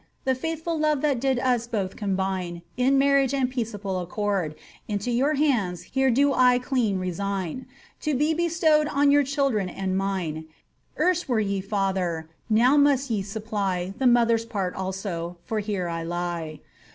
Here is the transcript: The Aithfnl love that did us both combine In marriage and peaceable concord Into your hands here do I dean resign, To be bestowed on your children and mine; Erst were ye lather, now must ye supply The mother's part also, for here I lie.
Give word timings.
The 0.23 0.33
Aithfnl 0.33 0.79
love 0.79 1.01
that 1.01 1.19
did 1.19 1.37
us 1.37 1.67
both 1.67 1.95
combine 1.95 2.63
In 2.75 2.97
marriage 2.97 3.35
and 3.35 3.47
peaceable 3.51 4.03
concord 4.07 4.55
Into 4.87 5.11
your 5.11 5.35
hands 5.35 5.83
here 5.83 6.09
do 6.09 6.33
I 6.33 6.57
dean 6.57 6.97
resign, 6.97 7.67
To 7.99 8.15
be 8.15 8.33
bestowed 8.33 8.87
on 8.87 9.11
your 9.11 9.21
children 9.21 9.69
and 9.69 9.95
mine; 9.95 10.45
Erst 10.99 11.29
were 11.29 11.39
ye 11.39 11.63
lather, 11.71 12.27
now 12.49 12.77
must 12.77 13.11
ye 13.11 13.21
supply 13.21 13.93
The 13.99 14.07
mother's 14.07 14.43
part 14.45 14.73
also, 14.73 15.37
for 15.45 15.59
here 15.59 15.87
I 15.87 16.01
lie. 16.01 16.61